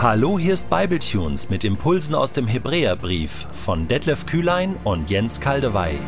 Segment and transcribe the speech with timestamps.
[0.00, 5.98] Hallo, hier ist Bibletunes mit Impulsen aus dem Hebräerbrief von Detlef Kühlein und Jens Kaldewey.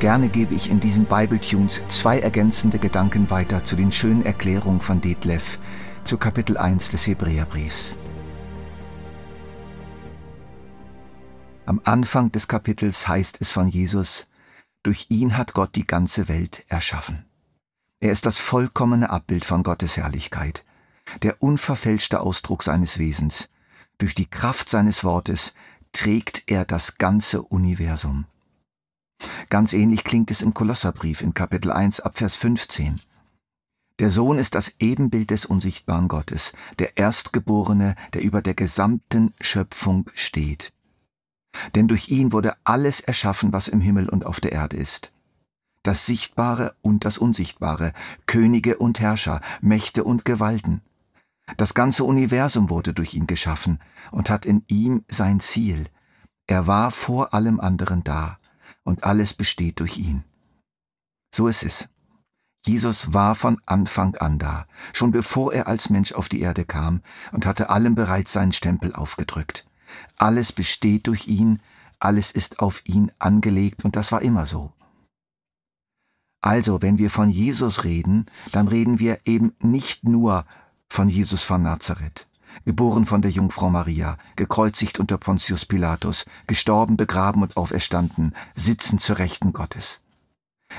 [0.00, 5.00] Gerne gebe ich in diesen Bibletunes zwei ergänzende Gedanken weiter zu den schönen Erklärungen von
[5.00, 5.60] Detlef
[6.02, 7.96] zu Kapitel 1 des Hebräerbriefs.
[11.66, 14.26] Am Anfang des Kapitels heißt es von Jesus,
[14.82, 17.24] durch ihn hat Gott die ganze Welt erschaffen.
[18.04, 20.62] Er ist das vollkommene Abbild von Gottes Herrlichkeit,
[21.22, 23.48] der unverfälschte Ausdruck seines Wesens.
[23.96, 25.54] Durch die Kraft seines Wortes
[25.92, 28.26] trägt er das ganze Universum.
[29.48, 33.00] Ganz ähnlich klingt es im Kolosserbrief in Kapitel 1 ab Vers 15.
[34.00, 40.10] Der Sohn ist das Ebenbild des unsichtbaren Gottes, der Erstgeborene, der über der gesamten Schöpfung
[40.12, 40.74] steht.
[41.74, 45.13] Denn durch ihn wurde alles erschaffen, was im Himmel und auf der Erde ist.
[45.84, 47.92] Das Sichtbare und das Unsichtbare,
[48.26, 50.80] Könige und Herrscher, Mächte und Gewalten.
[51.58, 53.78] Das ganze Universum wurde durch ihn geschaffen
[54.10, 55.90] und hat in ihm sein Ziel.
[56.46, 58.38] Er war vor allem anderen da
[58.82, 60.24] und alles besteht durch ihn.
[61.34, 61.86] So ist es.
[62.66, 67.02] Jesus war von Anfang an da, schon bevor er als Mensch auf die Erde kam
[67.32, 69.66] und hatte allem bereits seinen Stempel aufgedrückt.
[70.16, 71.60] Alles besteht durch ihn,
[71.98, 74.72] alles ist auf ihn angelegt und das war immer so.
[76.44, 80.44] Also, wenn wir von Jesus reden, dann reden wir eben nicht nur
[80.90, 82.28] von Jesus von Nazareth,
[82.66, 89.16] geboren von der Jungfrau Maria, gekreuzigt unter Pontius Pilatus, gestorben, begraben und auferstanden, sitzen zur
[89.16, 90.02] Rechten Gottes.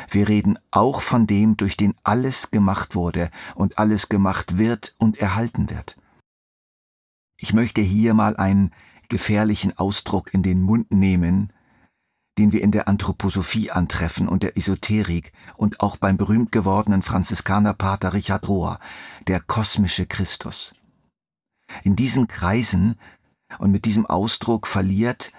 [0.08, 5.18] Wir reden auch von dem, durch den alles gemacht wurde und alles gemacht wird und
[5.18, 5.98] erhalten wird.
[7.38, 8.72] Ich möchte hier mal einen
[9.10, 11.52] gefährlichen Ausdruck in den Mund nehmen,
[12.38, 18.14] den wir in der Anthroposophie antreffen und der Esoterik und auch beim berühmt gewordenen Franziskanerpater
[18.14, 18.80] Richard Rohr,
[19.28, 20.76] der kosmische Christus.
[21.84, 23.00] In diesen Kreisen
[23.60, 25.32] und mit diesem Ausdruck verliert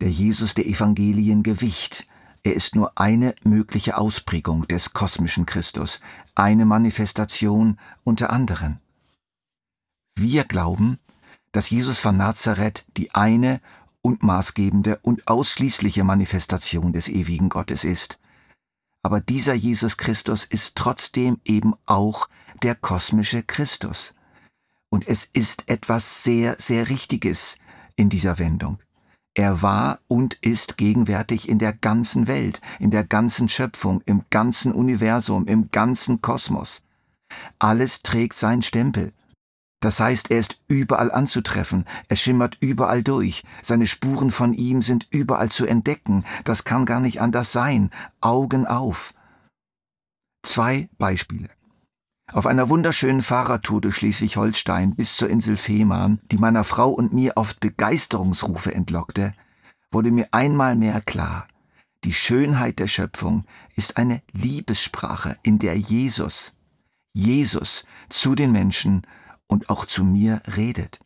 [0.00, 2.06] der Jesus der Evangelien Gewicht.
[2.42, 6.00] Er ist nur eine mögliche Ausprägung des kosmischen Christus,
[6.34, 8.80] eine Manifestation unter anderen.
[10.16, 10.98] Wir glauben,
[11.52, 13.60] dass Jesus von Nazareth die eine
[14.04, 18.18] und maßgebende und ausschließliche Manifestation des ewigen Gottes ist.
[19.02, 22.28] Aber dieser Jesus Christus ist trotzdem eben auch
[22.62, 24.14] der kosmische Christus.
[24.90, 27.56] Und es ist etwas sehr, sehr Richtiges
[27.96, 28.78] in dieser Wendung.
[29.32, 34.72] Er war und ist gegenwärtig in der ganzen Welt, in der ganzen Schöpfung, im ganzen
[34.72, 36.82] Universum, im ganzen Kosmos.
[37.58, 39.12] Alles trägt seinen Stempel.
[39.84, 45.06] Das heißt, er ist überall anzutreffen, er schimmert überall durch, seine Spuren von ihm sind
[45.10, 47.90] überall zu entdecken, das kann gar nicht anders sein,
[48.22, 49.12] Augen auf.
[50.42, 51.50] Zwei Beispiele.
[52.32, 57.36] Auf einer wunderschönen Fahrradtour durch Schleswig-Holstein bis zur Insel Fehmarn, die meiner Frau und mir
[57.36, 59.34] oft Begeisterungsrufe entlockte,
[59.90, 61.46] wurde mir einmal mehr klar,
[62.04, 63.44] die Schönheit der Schöpfung
[63.76, 66.54] ist eine Liebessprache, in der Jesus,
[67.12, 69.06] Jesus zu den Menschen
[69.54, 70.98] und auch zu mir redet.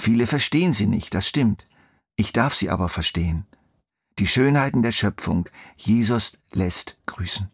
[0.00, 1.66] Viele verstehen sie nicht, das stimmt.
[2.14, 3.46] Ich darf sie aber verstehen.
[4.20, 7.50] Die Schönheiten der Schöpfung, Jesus lässt grüßen.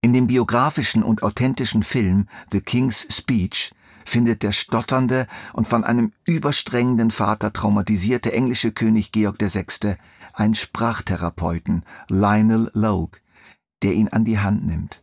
[0.00, 3.74] In dem biografischen und authentischen Film The King's Speech
[4.06, 9.96] findet der stotternde und von einem überstrengenden Vater traumatisierte englische König Georg VI.
[10.32, 13.20] einen Sprachtherapeuten, Lionel Logue,
[13.82, 15.02] der ihn an die Hand nimmt.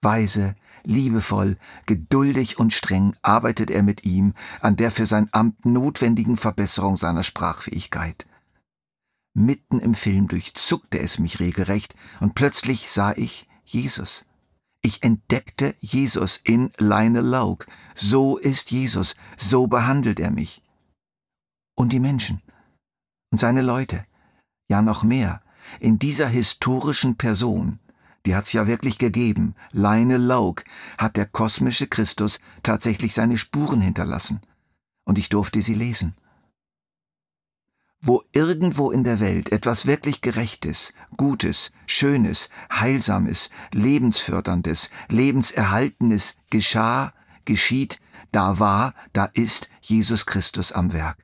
[0.00, 1.56] Weise, Liebevoll,
[1.86, 7.22] geduldig und streng arbeitet er mit ihm an der für sein Amt notwendigen Verbesserung seiner
[7.22, 8.26] Sprachfähigkeit.
[9.34, 14.24] Mitten im Film durchzuckte es mich regelrecht, und plötzlich sah ich Jesus.
[14.82, 17.66] Ich entdeckte Jesus in Lionel Logue.
[17.94, 20.62] So ist Jesus, so behandelt er mich.
[21.76, 22.42] Und die Menschen.
[23.30, 24.04] Und seine Leute.
[24.68, 25.42] Ja noch mehr.
[25.80, 27.78] In dieser historischen Person
[28.26, 29.54] die hat's ja wirklich gegeben.
[29.72, 30.64] Lionel Logue
[30.98, 34.40] hat der kosmische Christus tatsächlich seine Spuren hinterlassen.
[35.04, 36.14] Und ich durfte sie lesen.
[38.00, 47.12] Wo irgendwo in der Welt etwas wirklich Gerechtes, Gutes, Schönes, Heilsames, Lebensförderndes, Lebenserhaltenes geschah,
[47.44, 48.00] geschieht,
[48.32, 51.18] da war, da ist Jesus Christus am Werk.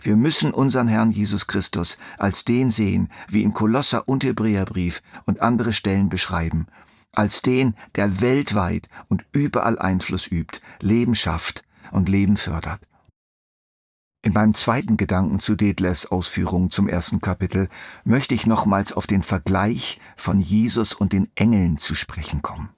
[0.00, 5.40] Wir müssen unseren Herrn Jesus Christus als den sehen, wie ihn Kolosser und Hebräerbrief und
[5.40, 6.66] andere Stellen beschreiben,
[7.12, 12.80] als den, der weltweit und überall Einfluss übt, Leben schafft und Leben fördert.
[14.24, 17.68] In meinem zweiten Gedanken zu Detlefs Ausführungen zum ersten Kapitel
[18.04, 22.70] möchte ich nochmals auf den Vergleich von Jesus und den Engeln zu sprechen kommen.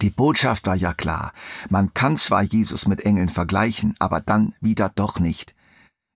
[0.00, 1.32] Die Botschaft war ja klar.
[1.68, 5.54] Man kann zwar Jesus mit Engeln vergleichen, aber dann wieder doch nicht.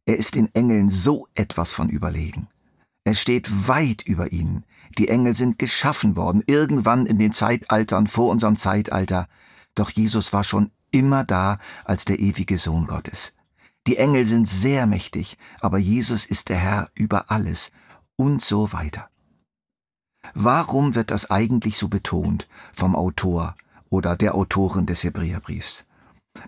[0.07, 2.49] Er ist den Engeln so etwas von überlegen.
[3.05, 4.65] Er steht weit über ihnen.
[4.99, 9.29] Die Engel sind geschaffen worden, irgendwann in den Zeitaltern vor unserem Zeitalter.
[9.75, 13.35] Doch Jesus war schon immer da als der ewige Sohn Gottes.
[13.87, 17.71] Die Engel sind sehr mächtig, aber Jesus ist der Herr über alles
[18.17, 19.09] und so weiter.
[20.35, 23.55] Warum wird das eigentlich so betont vom Autor
[23.91, 25.85] oder der Autorin des Hebräerbriefs?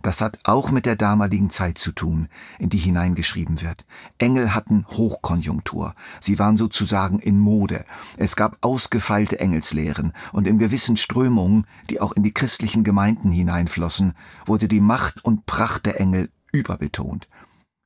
[0.03, 3.85] Das hat auch mit der damaligen Zeit zu tun, in die hineingeschrieben wird.
[4.19, 5.95] Engel hatten Hochkonjunktur.
[6.21, 7.85] Sie waren sozusagen in Mode.
[8.17, 14.15] Es gab ausgefeilte Engelslehren und in gewissen Strömungen, die auch in die christlichen Gemeinden hineinflossen,
[14.47, 17.29] wurde die Macht und Pracht der Engel überbetont.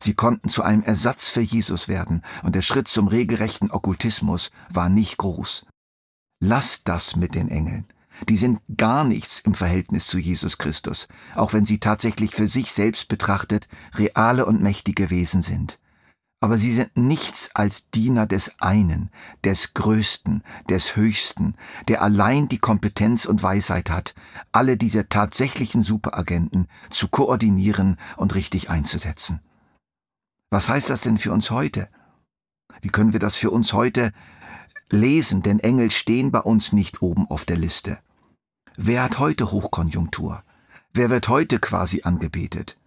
[0.03, 4.89] Sie konnten zu einem Ersatz für Jesus werden, und der Schritt zum regelrechten Okkultismus war
[4.89, 5.65] nicht groß.
[6.41, 7.87] Lasst das mit den Engeln.
[8.29, 12.73] Die sind gar nichts im Verhältnis zu Jesus Christus, auch wenn sie tatsächlich für sich
[12.73, 15.79] selbst betrachtet reale und mächtige Wesen sind.
[16.41, 19.11] Aber sie sind nichts als Diener des einen,
[19.45, 21.55] des Größten, des Höchsten,
[21.87, 24.17] der allein die Kompetenz und Weisheit hat,
[24.51, 29.41] alle diese tatsächlichen Superagenten zu koordinieren und richtig einzusetzen.
[30.51, 31.89] Was heißt das denn für uns heute?
[32.81, 34.13] Wie können wir das für uns heute
[34.93, 35.43] lesen?
[35.43, 37.99] Denn Engel stehen bei uns nicht oben auf der Liste.
[38.77, 40.45] Wer hat heute Hochkonjunktur?
[40.95, 42.79] Wer wird heute quasi angebetet?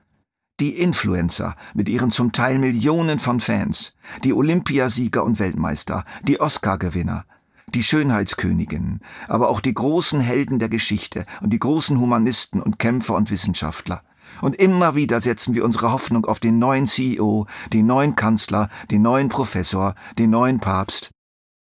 [0.59, 7.25] Die Influencer mit ihren zum Teil Millionen von Fans, die Olympiasieger und Weltmeister, die Oscar-Gewinner,
[7.73, 13.15] die Schönheitsköniginnen, aber auch die großen Helden der Geschichte und die großen Humanisten und Kämpfer
[13.15, 14.01] und Wissenschaftler.
[14.41, 19.01] Und immer wieder setzen wir unsere Hoffnung auf den neuen CEO, den neuen Kanzler, den
[19.01, 21.14] neuen Professor, den neuen Papst.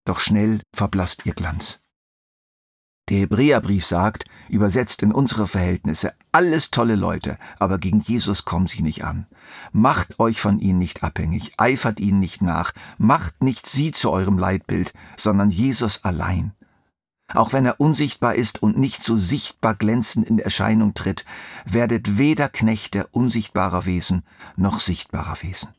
[0.04, 1.80] Doch schnell verblasst ihr Glanz.
[3.08, 8.82] Der Hebräerbrief sagt, übersetzt in unsere Verhältnisse, alles tolle Leute, aber gegen Jesus kommen sie
[8.82, 9.26] nicht an.
[9.72, 14.38] Macht euch von ihnen nicht abhängig, eifert ihnen nicht nach, macht nicht sie zu eurem
[14.38, 16.54] Leitbild, sondern Jesus allein.
[17.34, 21.24] Auch wenn er unsichtbar ist und nicht so sichtbar glänzend in Erscheinung tritt,
[21.64, 24.22] werdet weder Knechte unsichtbarer Wesen
[24.56, 25.70] noch sichtbarer Wesen.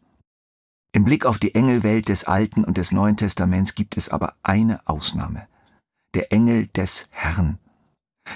[0.96, 4.80] Im Blick auf die Engelwelt des Alten und des Neuen Testaments gibt es aber eine
[4.88, 5.48] Ausnahme
[6.14, 7.58] der Engel des Herrn.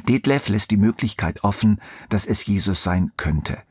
[0.07, 3.61] Detlef lässt die Möglichkeit offen, dass es Jesus sein könnte.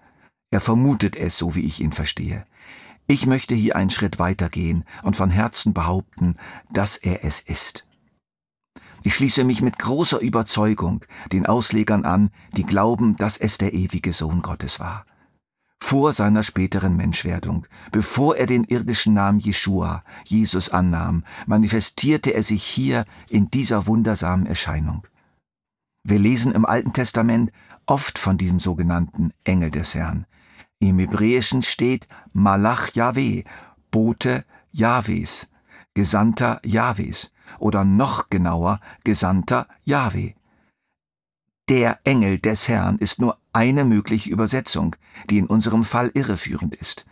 [0.50, 2.46] Er vermutet es, so wie ich ihn verstehe.
[3.08, 6.36] Ich möchte hier einen Schritt weitergehen und von Herzen behaupten,
[6.72, 7.86] dass er es ist.
[9.02, 14.12] Ich schließe mich mit großer Überzeugung den Auslegern an, die glauben, dass es der ewige
[14.12, 15.04] Sohn Gottes war
[15.80, 17.66] vor seiner späteren Menschwerdung.
[17.92, 24.46] Bevor er den irdischen Namen Jeshua, Jesus annahm, manifestierte er sich hier in dieser wundersamen
[24.46, 25.06] Erscheinung.
[26.02, 27.50] Wir lesen im Alten Testament
[27.86, 30.26] oft von diesem sogenannten Engel des Herrn.
[30.78, 33.44] Im Hebräischen steht Malach Yahweh,
[33.90, 35.48] Bote Jahwes,
[35.94, 40.34] Gesandter Jahwes oder noch genauer Gesandter Yahweh.
[41.68, 44.96] Der Engel des Herrn ist nur eine mögliche Übersetzung,
[45.30, 47.06] die in unserem Fall irreführend ist.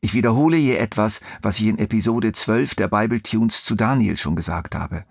[0.00, 4.34] Ich wiederhole hier etwas, was ich in Episode 12 der Bible Tunes zu Daniel schon
[4.34, 5.04] gesagt habe.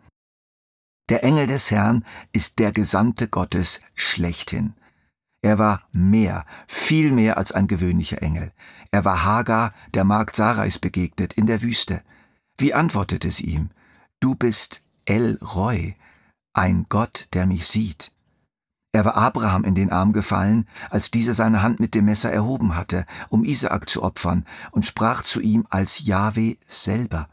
[1.10, 4.74] Der Engel des Herrn ist der Gesandte Gottes schlechthin.
[5.44, 8.52] Er war mehr, viel mehr als ein gewöhnlicher Engel.
[8.90, 12.02] Er war Hagar, der Magd Sarais begegnet, in der Wüste.
[12.58, 13.70] Wie antwortete sie ihm?
[14.20, 15.96] Du bist El Roy,
[16.54, 18.12] ein Gott, der mich sieht.
[18.98, 22.76] Er war Abraham in den Arm gefallen, als dieser seine Hand mit dem Messer erhoben
[22.76, 27.30] hatte, um Isaak zu opfern, und sprach zu ihm als Jahwe selber.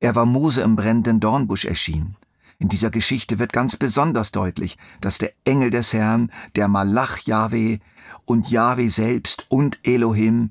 [0.00, 2.16] Er war Mose im brennenden Dornbusch erschienen.
[2.58, 7.78] In dieser Geschichte wird ganz besonders deutlich, dass der Engel des Herrn, der Malach Jahwe
[8.24, 10.50] und Jahwe selbst und Elohim,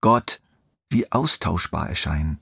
[0.00, 0.40] Gott,
[0.88, 2.38] wie austauschbar erscheinen.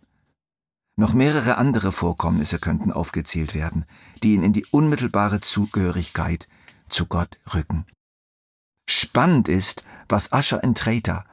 [0.96, 3.86] Noch mehrere andere Vorkommnisse könnten aufgezählt werden,
[4.22, 6.46] die ihn in die unmittelbare Zugehörigkeit
[6.88, 7.86] zu Gott rücken.
[8.88, 11.24] Spannend ist, was Ascher Entreta,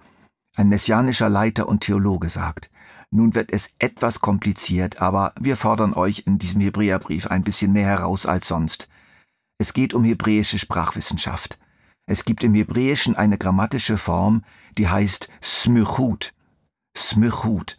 [0.55, 2.69] ein messianischer Leiter und Theologe, sagt.
[3.09, 7.87] Nun wird es etwas kompliziert, aber wir fordern euch in diesem Hebräerbrief ein bisschen mehr
[7.87, 8.87] heraus als sonst.
[9.57, 11.59] Es geht um hebräische Sprachwissenschaft.
[12.07, 14.43] Es gibt im Hebräischen eine grammatische Form,
[14.77, 16.33] die heißt Smychut.
[16.97, 17.77] Smychut.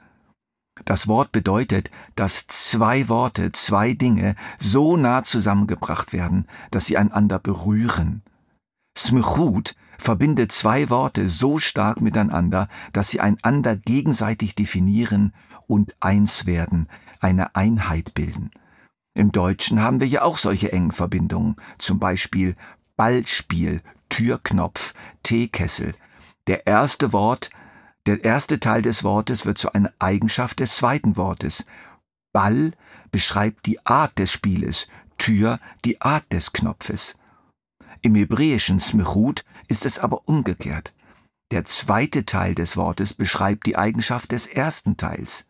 [0.84, 7.38] Das Wort bedeutet, dass zwei Worte, zwei Dinge so nah zusammengebracht werden, dass sie einander
[7.38, 8.22] berühren.
[8.96, 15.32] Smichut verbindet zwei Worte so stark miteinander, dass sie einander gegenseitig definieren
[15.66, 16.88] und eins werden,
[17.20, 18.50] eine Einheit bilden.
[19.14, 22.56] Im Deutschen haben wir ja auch solche engen Verbindungen, zum Beispiel
[22.96, 25.94] Ballspiel, Türknopf, Teekessel.
[26.46, 27.50] Der erste Wort,
[28.06, 31.66] der erste Teil des Wortes wird zu einer Eigenschaft des zweiten Wortes.
[32.32, 32.72] Ball
[33.10, 37.16] beschreibt die Art des Spieles, Tür die Art des Knopfes.
[38.00, 40.92] Im hebräischen Smichut ist es aber umgekehrt.
[41.52, 45.46] Der zweite Teil des Wortes beschreibt die Eigenschaft des ersten Teils.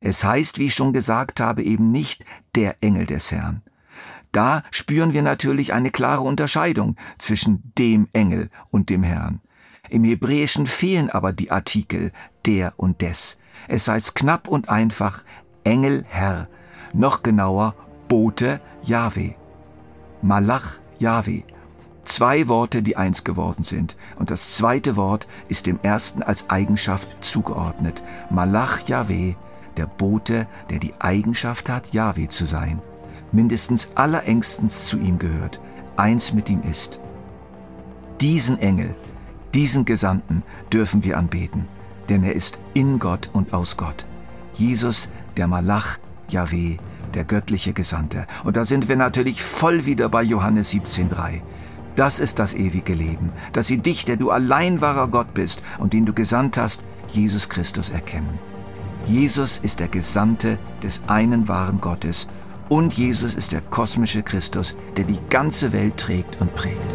[0.00, 2.24] Es heißt, wie ich schon gesagt habe, eben nicht
[2.56, 3.62] der Engel des Herrn.
[4.32, 9.40] Da spüren wir natürlich eine klare Unterscheidung zwischen dem Engel und dem Herrn.
[9.90, 12.12] Im Hebräischen fehlen aber die Artikel
[12.46, 13.38] der und des.
[13.68, 15.24] Es heißt knapp und einfach
[15.62, 16.48] Engel Herr,
[16.92, 17.74] noch genauer
[18.08, 19.34] Bote Jahwe.
[20.22, 21.44] Malach Jahwe.
[22.04, 23.96] Zwei Worte, die eins geworden sind.
[24.16, 28.02] Und das zweite Wort ist dem ersten als Eigenschaft zugeordnet.
[28.30, 29.34] Malach Yahweh,
[29.76, 32.80] der Bote, der die Eigenschaft hat, Yahweh zu sein.
[33.32, 35.60] Mindestens allerengstens zu ihm gehört,
[35.96, 37.00] eins mit ihm ist.
[38.20, 38.94] Diesen Engel,
[39.54, 40.42] diesen Gesandten
[40.72, 41.66] dürfen wir anbeten,
[42.08, 44.06] denn er ist in Gott und aus Gott.
[44.52, 46.76] Jesus, der Malach, Yahweh,
[47.14, 48.26] der göttliche Gesandte.
[48.44, 51.42] Und da sind wir natürlich voll wieder bei Johannes 17.3.
[51.94, 55.92] Das ist das ewige Leben, dass sie dich, der du allein wahrer Gott bist und
[55.92, 58.38] den du gesandt hast, Jesus Christus erkennen.
[59.04, 62.26] Jesus ist der Gesandte des einen wahren Gottes
[62.68, 66.94] und Jesus ist der kosmische Christus, der die ganze Welt trägt und prägt.